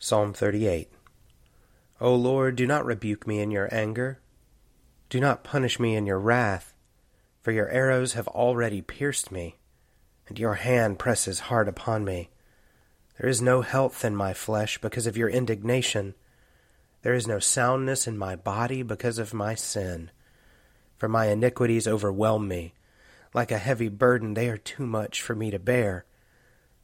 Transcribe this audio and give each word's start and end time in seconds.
Psalm 0.00 0.32
38 0.32 0.88
O 2.00 2.14
Lord, 2.14 2.54
do 2.54 2.68
not 2.68 2.84
rebuke 2.84 3.26
me 3.26 3.40
in 3.40 3.50
your 3.50 3.68
anger. 3.74 4.20
Do 5.10 5.18
not 5.18 5.42
punish 5.42 5.80
me 5.80 5.96
in 5.96 6.06
your 6.06 6.20
wrath, 6.20 6.72
for 7.42 7.50
your 7.50 7.68
arrows 7.68 8.12
have 8.12 8.28
already 8.28 8.80
pierced 8.80 9.32
me, 9.32 9.56
and 10.28 10.38
your 10.38 10.54
hand 10.54 11.00
presses 11.00 11.40
hard 11.40 11.66
upon 11.66 12.04
me. 12.04 12.30
There 13.18 13.28
is 13.28 13.42
no 13.42 13.62
health 13.62 14.04
in 14.04 14.14
my 14.14 14.34
flesh 14.34 14.78
because 14.78 15.08
of 15.08 15.16
your 15.16 15.28
indignation. 15.28 16.14
There 17.02 17.14
is 17.14 17.26
no 17.26 17.40
soundness 17.40 18.06
in 18.06 18.16
my 18.16 18.36
body 18.36 18.84
because 18.84 19.18
of 19.18 19.34
my 19.34 19.56
sin. 19.56 20.12
For 20.96 21.08
my 21.08 21.26
iniquities 21.26 21.88
overwhelm 21.88 22.46
me. 22.46 22.72
Like 23.34 23.50
a 23.50 23.58
heavy 23.58 23.88
burden, 23.88 24.34
they 24.34 24.48
are 24.48 24.58
too 24.58 24.86
much 24.86 25.20
for 25.20 25.34
me 25.34 25.50
to 25.50 25.58
bear. 25.58 26.04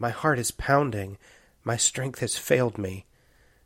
My 0.00 0.08
heart 0.08 0.38
is 0.38 0.50
pounding, 0.50 1.18
my 1.62 1.76
strength 1.76 2.20
has 2.20 2.38
failed 2.38 2.78
me, 2.78 3.04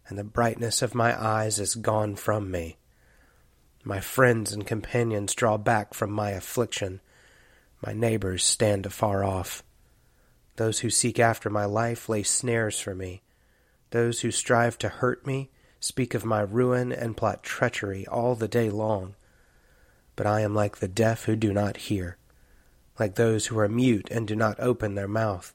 and 0.08 0.18
the 0.18 0.24
brightness 0.24 0.82
of 0.82 0.92
my 0.92 1.16
eyes 1.16 1.60
is 1.60 1.76
gone 1.76 2.16
from 2.16 2.50
me. 2.50 2.76
My 3.84 4.00
friends 4.00 4.52
and 4.52 4.66
companions 4.66 5.32
draw 5.32 5.56
back 5.56 5.94
from 5.94 6.10
my 6.10 6.30
affliction. 6.30 7.00
My 7.86 7.92
neighbors 7.92 8.42
stand 8.42 8.84
afar 8.84 9.22
off. 9.22 9.62
Those 10.56 10.80
who 10.80 10.90
seek 10.90 11.20
after 11.20 11.50
my 11.50 11.66
life 11.66 12.08
lay 12.08 12.24
snares 12.24 12.80
for 12.80 12.96
me. 12.96 13.22
Those 13.90 14.22
who 14.22 14.32
strive 14.32 14.76
to 14.78 14.88
hurt 14.88 15.24
me 15.24 15.50
speak 15.78 16.14
of 16.14 16.24
my 16.24 16.40
ruin 16.40 16.90
and 16.90 17.16
plot 17.16 17.44
treachery 17.44 18.08
all 18.08 18.34
the 18.34 18.48
day 18.48 18.70
long. 18.70 19.14
But 20.16 20.26
I 20.26 20.40
am 20.40 20.52
like 20.52 20.78
the 20.78 20.88
deaf 20.88 21.26
who 21.26 21.36
do 21.36 21.52
not 21.52 21.76
hear, 21.76 22.16
like 22.98 23.14
those 23.14 23.46
who 23.46 23.58
are 23.60 23.68
mute 23.68 24.08
and 24.10 24.26
do 24.26 24.34
not 24.34 24.58
open 24.58 24.96
their 24.96 25.06
mouth. 25.06 25.54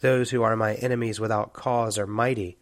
Those 0.00 0.30
who 0.30 0.42
are 0.42 0.56
my 0.56 0.74
enemies 0.74 1.20
without 1.20 1.52
cause 1.52 1.98
are 1.98 2.06
mighty, 2.06 2.58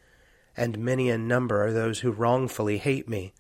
and 0.57 0.79
many 0.79 1.09
in 1.09 1.27
number 1.27 1.65
are 1.65 1.73
those 1.73 2.01
who 2.01 2.13
wrongfully 2.13 2.79
hate 2.79 3.09
me. 3.09 3.33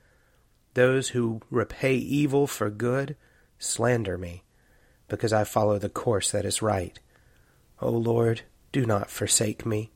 Those 0.75 1.10
who 1.10 1.41
repay 1.50 1.94
evil 1.94 2.47
for 2.47 2.70
good 2.70 3.16
slander 3.58 4.16
me 4.16 4.42
because 5.08 5.32
I 5.32 5.44
follow 5.44 5.78
the 5.78 5.91
course 5.91 6.31
that 6.31 6.47
is 6.47 6.62
right. 6.62 6.98
O 7.81 7.91
Lord, 7.91 8.42
do 8.72 8.86
not 8.86 9.10
forsake 9.10 9.66
me. 9.66 9.91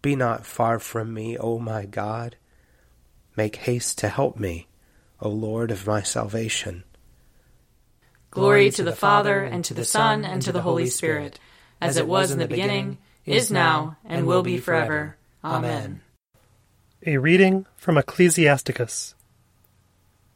Be 0.00 0.16
not 0.16 0.46
far 0.46 0.78
from 0.78 1.12
me, 1.12 1.36
O 1.36 1.58
my 1.58 1.84
God. 1.84 2.36
Make 3.36 3.56
haste 3.56 3.98
to 3.98 4.08
help 4.08 4.38
me, 4.38 4.66
O 5.20 5.28
Lord 5.28 5.70
of 5.70 5.86
my 5.86 6.00
salvation. 6.00 6.84
Glory 8.30 8.70
to 8.70 8.82
the 8.82 8.96
Father, 8.96 9.42
and 9.42 9.64
to 9.66 9.74
the 9.74 9.84
Son, 9.84 10.24
and 10.24 10.40
to 10.42 10.52
the 10.52 10.62
Holy 10.62 10.86
Spirit, 10.86 11.38
as 11.80 11.96
it 11.96 12.08
was 12.08 12.30
in 12.30 12.38
the 12.38 12.48
beginning, 12.48 12.98
is 13.26 13.50
now, 13.50 13.96
and 14.04 14.26
will 14.26 14.42
be 14.42 14.58
forever. 14.58 15.16
Amen. 15.44 16.00
A 17.04 17.18
reading 17.18 17.66
from 17.76 17.98
Ecclesiasticus. 17.98 19.14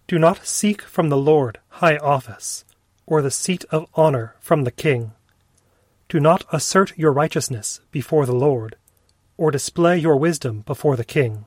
Do 0.06 0.18
not 0.18 0.44
seek 0.46 0.82
from 0.82 1.08
the 1.08 1.16
Lord 1.16 1.58
high 1.68 1.96
office 1.96 2.64
or 3.06 3.22
the 3.22 3.30
seat 3.30 3.64
of 3.70 3.86
honor 3.94 4.34
from 4.40 4.64
the 4.64 4.70
king. 4.70 5.12
Do 6.08 6.20
not 6.20 6.44
assert 6.52 6.96
your 6.96 7.12
righteousness 7.12 7.80
before 7.90 8.26
the 8.26 8.34
Lord, 8.34 8.76
or 9.36 9.50
display 9.50 9.98
your 9.98 10.16
wisdom 10.16 10.62
before 10.66 10.96
the 10.96 11.04
king. 11.04 11.46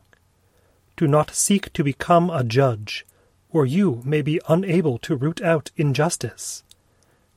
Do 0.96 1.07
not 1.07 1.31
seek 1.31 1.72
to 1.74 1.84
become 1.84 2.30
a 2.30 2.44
judge, 2.44 3.06
or 3.50 3.66
you 3.66 4.01
may 4.06 4.22
be 4.22 4.42
unable 4.48 4.98
to 5.00 5.16
root 5.16 5.42
out 5.42 5.72
injustice. 5.75 6.63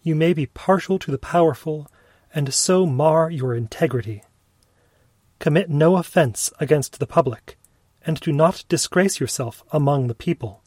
You 0.02 0.14
may 0.14 0.32
be 0.32 0.46
partial 0.46 0.98
to 1.00 1.10
the 1.10 1.18
powerful, 1.18 1.88
and 2.36 2.52
so 2.52 2.84
mar 2.84 3.30
your 3.30 3.54
integrity. 3.54 4.22
Commit 5.38 5.70
no 5.70 5.96
offense 5.96 6.52
against 6.60 7.00
the 7.00 7.06
public, 7.06 7.56
and 8.04 8.20
do 8.20 8.30
not 8.30 8.62
disgrace 8.68 9.18
yourself 9.18 9.64
among 9.72 10.06
the 10.06 10.14
people. 10.14 10.62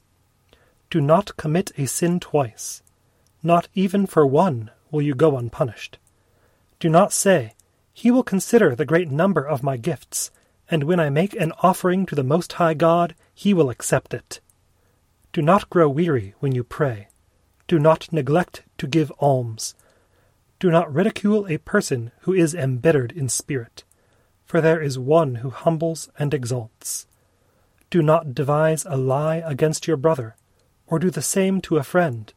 Do 0.89 0.99
not 0.99 1.37
commit 1.37 1.71
a 1.77 1.85
sin 1.85 2.19
twice. 2.19 2.81
Not 3.43 3.67
even 3.75 4.07
for 4.07 4.25
one 4.25 4.71
will 4.89 5.03
you 5.03 5.13
go 5.13 5.37
unpunished. 5.37 5.99
Do 6.79 6.89
not 6.89 7.13
say, 7.13 7.53
He 7.93 8.09
will 8.09 8.23
consider 8.23 8.73
the 8.73 8.83
great 8.83 9.11
number 9.11 9.47
of 9.47 9.61
my 9.61 9.77
gifts, 9.77 10.31
and 10.71 10.83
when 10.85 10.99
I 10.99 11.11
make 11.11 11.35
an 11.35 11.53
offering 11.61 12.07
to 12.07 12.15
the 12.15 12.23
Most 12.23 12.53
High 12.53 12.73
God, 12.73 13.13
He 13.35 13.53
will 13.53 13.69
accept 13.69 14.15
it. 14.15 14.39
Do 15.33 15.43
not 15.43 15.69
grow 15.69 15.87
weary 15.87 16.33
when 16.39 16.55
you 16.55 16.63
pray. 16.63 17.09
Do 17.67 17.77
not 17.77 18.11
neglect 18.11 18.63
to 18.79 18.87
give 18.87 19.11
alms. 19.19 19.75
Do 20.59 20.69
not 20.69 20.93
ridicule 20.93 21.47
a 21.47 21.57
person 21.57 22.11
who 22.21 22.33
is 22.33 22.53
embittered 22.53 23.13
in 23.13 23.29
spirit, 23.29 23.85
for 24.45 24.59
there 24.59 24.81
is 24.81 24.99
one 24.99 25.35
who 25.35 25.51
humbles 25.51 26.09
and 26.19 26.33
exalts. 26.33 27.07
Do 27.89 28.01
not 28.01 28.35
devise 28.35 28.85
a 28.85 28.97
lie 28.97 29.37
against 29.37 29.87
your 29.87 29.95
brother, 29.95 30.35
or 30.85 30.99
do 30.99 31.09
the 31.09 31.21
same 31.21 31.61
to 31.61 31.77
a 31.77 31.83
friend. 31.83 32.33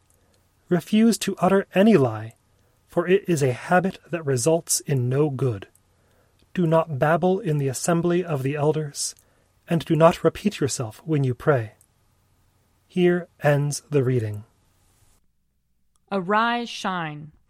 Refuse 0.69 1.17
to 1.19 1.35
utter 1.39 1.67
any 1.75 1.97
lie, 1.97 2.35
for 2.87 3.07
it 3.07 3.25
is 3.27 3.43
a 3.43 3.51
habit 3.51 3.99
that 4.09 4.25
results 4.25 4.79
in 4.79 5.09
no 5.09 5.29
good. 5.29 5.67
Do 6.53 6.65
not 6.65 6.97
babble 6.97 7.39
in 7.39 7.57
the 7.57 7.67
assembly 7.67 8.23
of 8.23 8.41
the 8.41 8.55
elders, 8.55 9.15
and 9.67 9.83
do 9.83 9.97
not 9.97 10.23
repeat 10.23 10.61
yourself 10.61 11.01
when 11.03 11.25
you 11.25 11.33
pray. 11.33 11.73
Here 12.87 13.27
ends 13.41 13.83
the 13.89 14.03
reading. 14.03 14.45
Arise, 16.11 16.69
shine, 16.69 17.31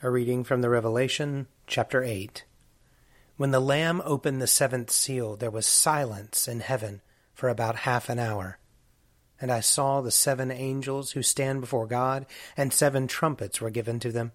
A 0.00 0.10
reading 0.10 0.44
from 0.44 0.60
the 0.60 0.70
Revelation, 0.70 1.48
chapter 1.66 2.04
8. 2.04 2.44
When 3.36 3.50
the 3.50 3.58
Lamb 3.58 4.00
opened 4.04 4.40
the 4.40 4.46
seventh 4.46 4.92
seal, 4.92 5.34
there 5.34 5.50
was 5.50 5.66
silence 5.66 6.46
in 6.46 6.60
heaven 6.60 7.00
for 7.34 7.48
about 7.48 7.76
half 7.76 8.08
an 8.08 8.20
hour. 8.20 8.60
And 9.40 9.50
I 9.50 9.58
saw 9.58 10.00
the 10.00 10.12
seven 10.12 10.52
angels 10.52 11.12
who 11.12 11.22
stand 11.24 11.60
before 11.60 11.88
God, 11.88 12.26
and 12.56 12.72
seven 12.72 13.08
trumpets 13.08 13.60
were 13.60 13.70
given 13.70 13.98
to 13.98 14.12
them. 14.12 14.30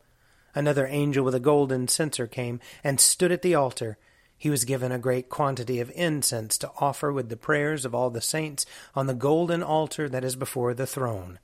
Another 0.54 0.86
angel 0.86 1.24
with 1.24 1.34
a 1.34 1.40
golden 1.40 1.88
censer 1.88 2.28
came 2.28 2.60
and 2.84 3.00
stood 3.00 3.32
at 3.32 3.42
the 3.42 3.56
altar 3.56 3.98
he 4.38 4.50
was 4.50 4.66
given 4.66 4.92
a 4.92 5.00
great 5.00 5.30
quantity 5.30 5.80
of 5.80 5.90
incense 5.96 6.58
to 6.58 6.72
offer 6.82 7.14
with 7.14 7.30
the 7.30 7.38
prayers 7.38 7.86
of 7.86 7.96
all 7.96 8.10
the 8.10 8.20
saints 8.20 8.66
on 8.94 9.08
the 9.08 9.14
golden 9.14 9.64
altar 9.64 10.10
that 10.10 10.26
is 10.26 10.36
before 10.36 10.74
the 10.74 10.86
throne. 10.86 11.40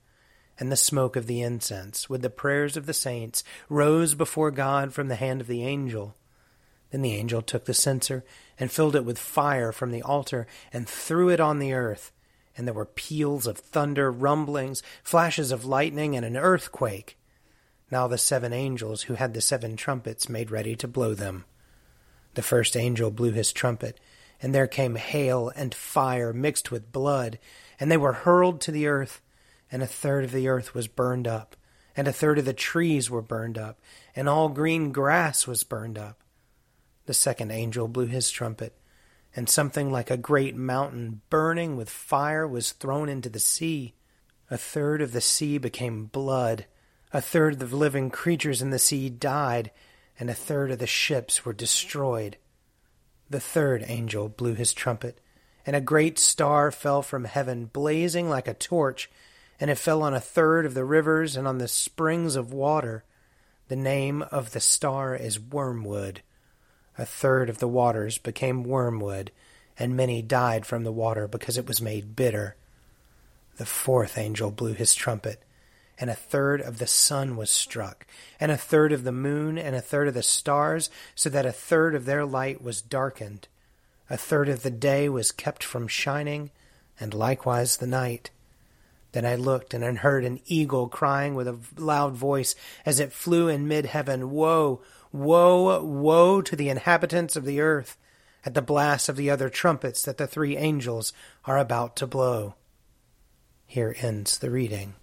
And 0.60 0.70
the 0.70 0.76
smoke 0.76 1.16
of 1.16 1.26
the 1.26 1.40
incense, 1.40 2.10
with 2.10 2.20
the 2.20 2.28
prayers 2.30 2.76
of 2.76 2.84
the 2.84 2.94
saints, 2.94 3.42
rose 3.70 4.14
before 4.14 4.50
God 4.50 4.92
from 4.92 5.08
the 5.08 5.16
hand 5.16 5.40
of 5.40 5.46
the 5.46 5.64
angel. 5.64 6.14
Then 6.90 7.00
the 7.00 7.14
angel 7.14 7.40
took 7.40 7.64
the 7.64 7.72
censer 7.72 8.24
and 8.58 8.70
filled 8.70 8.94
it 8.94 9.04
with 9.04 9.18
fire 9.18 9.72
from 9.72 9.90
the 9.90 10.02
altar 10.02 10.46
and 10.70 10.86
threw 10.86 11.30
it 11.30 11.40
on 11.40 11.60
the 11.60 11.72
earth. 11.72 12.12
And 12.56 12.66
there 12.66 12.74
were 12.74 12.84
peals 12.84 13.46
of 13.46 13.56
thunder, 13.56 14.12
rumblings, 14.12 14.82
flashes 15.02 15.50
of 15.50 15.64
lightning, 15.64 16.14
and 16.14 16.26
an 16.26 16.36
earthquake. 16.36 17.16
Now 17.90 18.06
the 18.06 18.18
seven 18.18 18.52
angels 18.52 19.02
who 19.02 19.14
had 19.14 19.32
the 19.32 19.40
seven 19.40 19.76
trumpets 19.76 20.28
made 20.28 20.50
ready 20.50 20.76
to 20.76 20.86
blow 20.86 21.14
them. 21.14 21.46
The 22.34 22.42
first 22.42 22.76
angel 22.76 23.10
blew 23.10 23.32
his 23.32 23.52
trumpet, 23.52 23.98
and 24.42 24.54
there 24.54 24.66
came 24.66 24.96
hail 24.96 25.50
and 25.56 25.74
fire 25.74 26.34
mixed 26.34 26.70
with 26.70 26.92
blood, 26.92 27.38
and 27.80 27.90
they 27.90 27.96
were 27.96 28.12
hurled 28.12 28.60
to 28.60 28.72
the 28.72 28.86
earth, 28.86 29.22
and 29.70 29.82
a 29.82 29.86
third 29.86 30.24
of 30.24 30.32
the 30.32 30.48
earth 30.48 30.74
was 30.74 30.88
burned 30.88 31.28
up, 31.28 31.56
and 31.96 32.08
a 32.08 32.12
third 32.12 32.38
of 32.38 32.44
the 32.44 32.52
trees 32.52 33.10
were 33.10 33.22
burned 33.22 33.58
up, 33.58 33.80
and 34.14 34.28
all 34.28 34.48
green 34.48 34.92
grass 34.92 35.46
was 35.46 35.64
burned 35.64 35.98
up. 35.98 36.22
The 37.06 37.14
second 37.14 37.50
angel 37.50 37.88
blew 37.88 38.06
his 38.06 38.30
trumpet, 38.30 38.76
and 39.34 39.48
something 39.48 39.90
like 39.90 40.10
a 40.10 40.16
great 40.16 40.56
mountain 40.56 41.22
burning 41.30 41.76
with 41.76 41.88
fire 41.88 42.46
was 42.46 42.72
thrown 42.72 43.08
into 43.08 43.28
the 43.28 43.38
sea. 43.38 43.94
A 44.50 44.56
third 44.56 45.00
of 45.00 45.12
the 45.12 45.20
sea 45.20 45.58
became 45.58 46.06
blood, 46.06 46.66
a 47.12 47.20
third 47.20 47.54
of 47.54 47.70
the 47.70 47.76
living 47.76 48.10
creatures 48.10 48.62
in 48.62 48.70
the 48.70 48.78
sea 48.78 49.08
died, 49.08 49.70
and 50.18 50.28
a 50.28 50.34
third 50.34 50.70
of 50.70 50.78
the 50.78 50.86
ships 50.86 51.44
were 51.44 51.52
destroyed. 51.52 52.36
The 53.28 53.40
third 53.40 53.84
angel 53.86 54.28
blew 54.28 54.54
his 54.54 54.72
trumpet, 54.72 55.20
and 55.64 55.76
a 55.76 55.80
great 55.80 56.18
star 56.18 56.70
fell 56.70 57.02
from 57.02 57.24
heaven, 57.24 57.66
blazing 57.66 58.28
like 58.28 58.48
a 58.48 58.54
torch, 58.54 59.10
and 59.60 59.70
it 59.70 59.76
fell 59.76 60.02
on 60.02 60.14
a 60.14 60.20
third 60.20 60.66
of 60.66 60.74
the 60.74 60.84
rivers 60.84 61.36
and 61.36 61.46
on 61.46 61.58
the 61.58 61.68
springs 61.68 62.34
of 62.34 62.52
water. 62.52 63.04
The 63.68 63.76
name 63.76 64.22
of 64.22 64.52
the 64.52 64.60
star 64.60 65.14
is 65.14 65.38
Wormwood. 65.38 66.22
A 66.98 67.04
third 67.04 67.48
of 67.48 67.58
the 67.58 67.68
waters 67.68 68.18
became 68.18 68.64
wormwood, 68.64 69.30
and 69.78 69.96
many 69.96 70.22
died 70.22 70.66
from 70.66 70.82
the 70.82 70.92
water 70.92 71.28
because 71.28 71.56
it 71.56 71.68
was 71.68 71.80
made 71.80 72.16
bitter. 72.16 72.56
The 73.58 73.66
fourth 73.66 74.18
angel 74.18 74.50
blew 74.50 74.72
his 74.72 74.94
trumpet 74.94 75.44
and 76.00 76.08
a 76.08 76.14
third 76.14 76.62
of 76.62 76.78
the 76.78 76.86
sun 76.86 77.36
was 77.36 77.50
struck, 77.50 78.06
and 78.40 78.50
a 78.50 78.56
third 78.56 78.90
of 78.90 79.04
the 79.04 79.12
moon, 79.12 79.58
and 79.58 79.76
a 79.76 79.82
third 79.82 80.08
of 80.08 80.14
the 80.14 80.22
stars, 80.22 80.88
so 81.14 81.28
that 81.28 81.44
a 81.44 81.52
third 81.52 81.94
of 81.94 82.06
their 82.06 82.24
light 82.24 82.62
was 82.62 82.80
darkened. 82.80 83.46
A 84.08 84.16
third 84.16 84.48
of 84.48 84.62
the 84.62 84.70
day 84.70 85.10
was 85.10 85.30
kept 85.30 85.62
from 85.62 85.86
shining, 85.86 86.50
and 86.98 87.12
likewise 87.12 87.76
the 87.76 87.86
night. 87.86 88.30
Then 89.12 89.26
I 89.26 89.34
looked 89.34 89.74
and 89.74 89.98
heard 89.98 90.24
an 90.24 90.40
eagle 90.46 90.88
crying 90.88 91.34
with 91.34 91.48
a 91.48 91.58
loud 91.76 92.14
voice 92.14 92.54
as 92.86 93.00
it 93.00 93.12
flew 93.12 93.48
in 93.48 93.66
mid 93.66 93.86
heaven 93.86 94.30
Woe, 94.30 94.82
woe, 95.12 95.82
woe 95.82 96.42
to 96.42 96.56
the 96.56 96.68
inhabitants 96.68 97.36
of 97.36 97.44
the 97.44 97.60
earth, 97.60 97.96
at 98.44 98.54
the 98.54 98.62
blast 98.62 99.08
of 99.08 99.16
the 99.16 99.28
other 99.28 99.48
trumpets 99.48 100.02
that 100.02 100.16
the 100.16 100.26
three 100.26 100.56
angels 100.56 101.12
are 101.44 101.58
about 101.58 101.96
to 101.96 102.06
blow. 102.06 102.54
Here 103.66 103.94
ends 104.00 104.38
the 104.38 104.50
reading. 104.50 104.94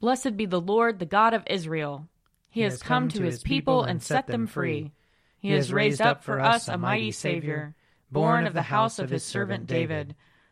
Blessed 0.00 0.36
be 0.36 0.46
the 0.46 0.60
Lord, 0.60 0.98
the 0.98 1.06
God 1.06 1.34
of 1.34 1.44
Israel. 1.46 2.08
He, 2.48 2.60
he 2.60 2.64
has 2.64 2.82
come, 2.82 3.04
come 3.04 3.08
to 3.10 3.22
his 3.22 3.42
people 3.42 3.84
and 3.84 4.02
set 4.02 4.26
them 4.26 4.46
free. 4.46 4.92
He 5.38 5.50
has 5.50 5.72
raised 5.72 6.00
up 6.00 6.24
for 6.24 6.40
us 6.40 6.68
a 6.68 6.76
mighty 6.76 7.12
Savior, 7.12 7.74
born 8.10 8.46
of 8.46 8.54
the 8.54 8.62
house 8.62 8.98
of 8.98 9.10
his 9.10 9.24
servant 9.24 9.66
David. 9.66 10.14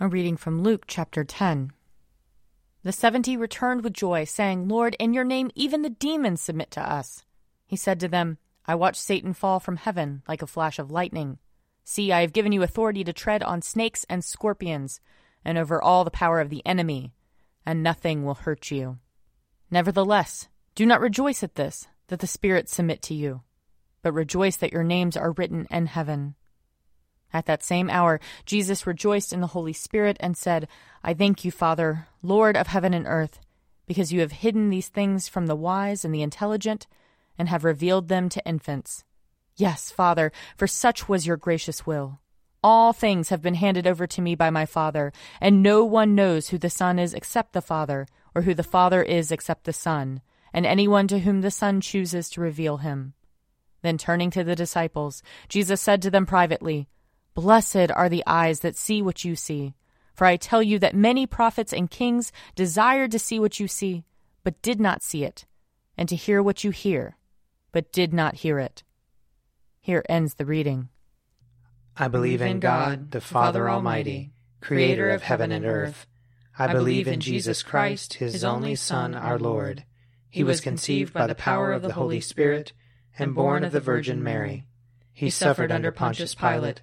A 0.00 0.08
reading 0.08 0.36
from 0.36 0.60
Luke 0.60 0.86
chapter 0.88 1.22
10. 1.22 1.70
The 2.82 2.90
seventy 2.90 3.36
returned 3.36 3.84
with 3.84 3.92
joy, 3.92 4.24
saying, 4.24 4.66
Lord, 4.66 4.96
in 4.98 5.14
your 5.14 5.22
name 5.22 5.52
even 5.54 5.82
the 5.82 5.90
demons 5.90 6.40
submit 6.40 6.72
to 6.72 6.80
us. 6.82 7.24
He 7.64 7.76
said 7.76 8.00
to 8.00 8.08
them, 8.08 8.38
I 8.66 8.74
watched 8.74 9.00
Satan 9.00 9.34
fall 9.34 9.60
from 9.60 9.76
heaven 9.76 10.24
like 10.26 10.42
a 10.42 10.48
flash 10.48 10.80
of 10.80 10.90
lightning. 10.90 11.38
See, 11.84 12.10
I 12.10 12.22
have 12.22 12.32
given 12.32 12.50
you 12.50 12.64
authority 12.64 13.04
to 13.04 13.12
tread 13.12 13.44
on 13.44 13.62
snakes 13.62 14.04
and 14.08 14.24
scorpions, 14.24 15.00
and 15.44 15.56
over 15.56 15.80
all 15.80 16.02
the 16.02 16.10
power 16.10 16.40
of 16.40 16.50
the 16.50 16.66
enemy, 16.66 17.14
and 17.64 17.80
nothing 17.80 18.24
will 18.24 18.34
hurt 18.34 18.72
you. 18.72 18.98
Nevertheless, 19.70 20.48
do 20.74 20.84
not 20.86 21.00
rejoice 21.00 21.44
at 21.44 21.54
this, 21.54 21.86
that 22.08 22.18
the 22.18 22.26
spirits 22.26 22.74
submit 22.74 23.00
to 23.02 23.14
you, 23.14 23.42
but 24.02 24.12
rejoice 24.12 24.56
that 24.56 24.72
your 24.72 24.82
names 24.82 25.16
are 25.16 25.30
written 25.30 25.68
in 25.70 25.86
heaven. 25.86 26.34
At 27.34 27.44
that 27.46 27.62
same 27.62 27.90
hour, 27.90 28.20
Jesus 28.46 28.86
rejoiced 28.86 29.32
in 29.32 29.42
the 29.42 29.48
Holy 29.48 29.74
Spirit 29.74 30.16
and 30.20 30.36
said, 30.36 30.68
I 31.02 31.12
thank 31.12 31.44
you, 31.44 31.50
Father, 31.50 32.08
Lord 32.22 32.56
of 32.56 32.68
heaven 32.68 32.94
and 32.94 33.06
earth, 33.06 33.40
because 33.86 34.12
you 34.12 34.20
have 34.20 34.32
hidden 34.32 34.70
these 34.70 34.88
things 34.88 35.28
from 35.28 35.46
the 35.46 35.56
wise 35.56 36.04
and 36.04 36.14
the 36.14 36.22
intelligent, 36.22 36.86
and 37.36 37.48
have 37.48 37.64
revealed 37.64 38.08
them 38.08 38.30
to 38.30 38.46
infants. 38.46 39.04
Yes, 39.56 39.90
Father, 39.90 40.32
for 40.56 40.66
such 40.66 41.08
was 41.08 41.26
your 41.26 41.36
gracious 41.36 41.84
will. 41.84 42.20
All 42.62 42.94
things 42.94 43.28
have 43.28 43.42
been 43.42 43.56
handed 43.56 43.86
over 43.86 44.06
to 44.06 44.22
me 44.22 44.34
by 44.34 44.48
my 44.48 44.64
Father, 44.64 45.12
and 45.40 45.62
no 45.62 45.84
one 45.84 46.14
knows 46.14 46.48
who 46.48 46.56
the 46.56 46.70
Son 46.70 46.98
is 46.98 47.12
except 47.12 47.52
the 47.52 47.60
Father, 47.60 48.06
or 48.34 48.42
who 48.42 48.54
the 48.54 48.62
Father 48.62 49.02
is 49.02 49.30
except 49.30 49.64
the 49.64 49.72
Son 49.74 50.22
and 50.54 50.64
anyone 50.64 51.08
to 51.08 51.18
whom 51.18 51.40
the 51.40 51.50
Son 51.50 51.80
chooses 51.80 52.30
to 52.30 52.40
reveal 52.40 52.78
him. 52.78 53.12
Then 53.82 53.98
turning 53.98 54.30
to 54.30 54.44
the 54.44 54.54
disciples, 54.54 55.22
Jesus 55.48 55.80
said 55.80 56.00
to 56.02 56.10
them 56.10 56.24
privately, 56.24 56.88
Blessed 57.34 57.90
are 57.94 58.08
the 58.08 58.22
eyes 58.26 58.60
that 58.60 58.76
see 58.76 59.02
what 59.02 59.24
you 59.24 59.36
see. 59.36 59.74
For 60.14 60.24
I 60.24 60.36
tell 60.36 60.62
you 60.62 60.78
that 60.78 60.94
many 60.94 61.26
prophets 61.26 61.72
and 61.72 61.90
kings 61.90 62.30
desired 62.54 63.10
to 63.10 63.18
see 63.18 63.40
what 63.40 63.58
you 63.58 63.66
see, 63.66 64.04
but 64.44 64.62
did 64.62 64.80
not 64.80 65.02
see 65.02 65.24
it, 65.24 65.44
and 65.98 66.08
to 66.08 66.14
hear 66.14 66.40
what 66.42 66.62
you 66.62 66.70
hear, 66.70 67.16
but 67.72 67.90
did 67.90 68.12
not 68.12 68.36
hear 68.36 68.60
it. 68.60 68.84
Here 69.80 70.04
ends 70.08 70.34
the 70.34 70.46
reading. 70.46 70.88
I 71.96 72.08
believe 72.08 72.40
in 72.40 72.60
God, 72.60 73.10
the 73.10 73.20
Father 73.20 73.68
Almighty, 73.68 74.32
creator 74.60 75.10
of 75.10 75.22
heaven 75.22 75.50
and 75.50 75.64
earth. 75.64 76.06
I 76.56 76.72
believe 76.72 77.08
in 77.08 77.18
Jesus 77.20 77.64
Christ, 77.64 78.14
his 78.14 78.44
only 78.44 78.76
Son, 78.76 79.14
our 79.14 79.38
Lord 79.38 79.84
he 80.34 80.42
was 80.42 80.60
conceived 80.60 81.12
by 81.12 81.28
the 81.28 81.36
power 81.36 81.72
of 81.72 81.82
the 81.82 81.92
Holy 81.92 82.20
Spirit 82.20 82.72
and 83.16 83.36
born 83.36 83.62
of 83.62 83.70
the 83.70 83.78
Virgin 83.78 84.20
Mary. 84.20 84.66
He 85.12 85.30
suffered 85.30 85.70
under 85.70 85.92
Pontius 85.92 86.34
Pilate, 86.34 86.82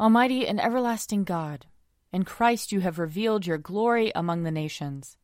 Almighty 0.00 0.46
and 0.46 0.60
everlasting 0.60 1.24
God, 1.24 1.66
in 2.12 2.24
Christ 2.24 2.70
you 2.70 2.80
have 2.80 3.00
revealed 3.00 3.46
your 3.46 3.58
glory 3.58 4.12
among 4.14 4.44
the 4.44 4.52
nations. 4.52 5.16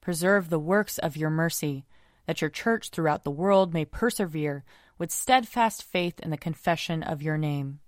Preserve 0.00 0.48
the 0.48 0.58
works 0.58 0.98
of 0.98 1.16
your 1.16 1.30
mercy, 1.30 1.84
that 2.26 2.40
your 2.40 2.50
church 2.50 2.90
throughout 2.90 3.24
the 3.24 3.30
world 3.30 3.74
may 3.74 3.84
persevere 3.84 4.64
with 4.98 5.10
steadfast 5.10 5.82
faith 5.82 6.20
in 6.20 6.30
the 6.30 6.36
confession 6.36 7.02
of 7.02 7.22
your 7.22 7.36
name. 7.36 7.80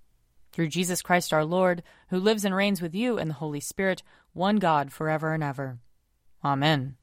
Through 0.51 0.69
Jesus 0.69 1.01
Christ 1.01 1.33
our 1.33 1.45
Lord, 1.45 1.85
who 2.09 2.19
lives 2.19 2.45
and 2.45 2.55
reigns 2.55 2.83
with 2.83 2.95
you 2.95 3.19
in 3.19 3.29
the 3.29 3.35
Holy 3.35 3.61
Spirit, 3.61 4.03
one 4.33 4.57
God, 4.57 4.93
forever 4.93 5.33
and 5.33 5.45
ever. 5.45 5.79
Amen. 6.45 6.97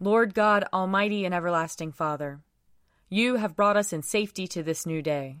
Lord 0.00 0.32
God, 0.32 0.64
Almighty 0.72 1.26
and 1.26 1.34
everlasting 1.34 1.92
Father, 1.92 2.40
you 3.10 3.36
have 3.36 3.56
brought 3.56 3.76
us 3.76 3.92
in 3.92 4.02
safety 4.02 4.46
to 4.48 4.62
this 4.62 4.86
new 4.86 5.02
day. 5.02 5.40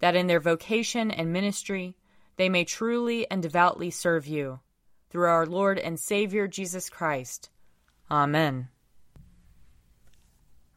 that 0.00 0.16
in 0.16 0.26
their 0.26 0.40
vocation 0.40 1.10
and 1.10 1.32
ministry 1.32 1.94
they 2.36 2.48
may 2.48 2.64
truly 2.64 3.28
and 3.30 3.42
devoutly 3.42 3.90
serve 3.90 4.26
you. 4.26 4.60
Through 5.10 5.28
our 5.28 5.46
Lord 5.46 5.78
and 5.78 5.98
Savior 5.98 6.46
Jesus 6.46 6.88
Christ. 6.88 7.50
Amen. 8.10 8.68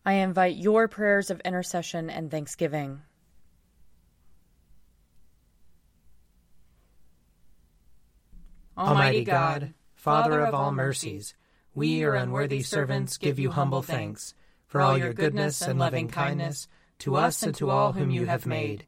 I 0.03 0.13
invite 0.13 0.55
your 0.55 0.87
prayers 0.87 1.29
of 1.29 1.39
intercession 1.41 2.09
and 2.09 2.31
thanksgiving. 2.31 3.01
Almighty 8.77 9.23
God, 9.23 9.73
Father 9.93 10.39
of 10.39 10.55
all 10.55 10.71
mercies, 10.71 11.35
we, 11.75 11.99
your 11.99 12.15
unworthy 12.15 12.63
servants, 12.63 13.17
give 13.17 13.37
you 13.37 13.51
humble 13.51 13.83
thanks 13.83 14.33
for 14.65 14.81
all 14.81 14.97
your 14.97 15.13
goodness 15.13 15.61
and 15.61 15.77
loving 15.77 16.07
kindness 16.07 16.67
to 16.99 17.15
us 17.15 17.43
and 17.43 17.53
to 17.55 17.69
all 17.69 17.91
whom 17.91 18.09
you 18.09 18.25
have 18.25 18.47
made. 18.47 18.87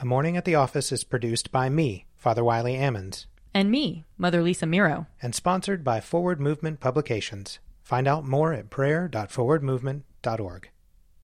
A 0.00 0.04
Morning 0.04 0.36
at 0.36 0.44
the 0.44 0.54
Office 0.54 0.92
is 0.92 1.02
produced 1.02 1.50
by 1.50 1.68
me, 1.68 2.06
Father 2.16 2.44
Wiley 2.44 2.74
Ammons. 2.74 3.26
And 3.52 3.68
me, 3.68 4.04
Mother 4.16 4.42
Lisa 4.42 4.64
Meirow. 4.64 5.08
And 5.20 5.34
sponsored 5.34 5.82
by 5.82 5.98
Forward 5.98 6.40
Movement 6.40 6.78
Publications. 6.78 7.58
Find 7.82 8.06
out 8.06 8.24
more 8.24 8.52
at 8.52 8.70
prayer.forwardmovement.org. 8.70 10.70